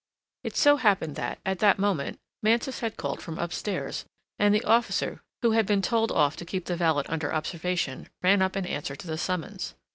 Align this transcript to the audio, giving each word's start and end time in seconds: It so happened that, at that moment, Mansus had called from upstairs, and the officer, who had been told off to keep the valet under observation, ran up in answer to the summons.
It 0.43 0.57
so 0.57 0.77
happened 0.77 1.15
that, 1.17 1.37
at 1.45 1.59
that 1.59 1.77
moment, 1.77 2.19
Mansus 2.41 2.79
had 2.79 2.97
called 2.97 3.21
from 3.21 3.37
upstairs, 3.37 4.03
and 4.39 4.51
the 4.51 4.63
officer, 4.63 5.21
who 5.43 5.51
had 5.51 5.67
been 5.67 5.83
told 5.83 6.11
off 6.11 6.35
to 6.37 6.43
keep 6.43 6.65
the 6.65 6.75
valet 6.75 7.03
under 7.07 7.31
observation, 7.31 8.07
ran 8.23 8.41
up 8.41 8.57
in 8.57 8.65
answer 8.65 8.95
to 8.95 9.05
the 9.05 9.19
summons. 9.19 9.75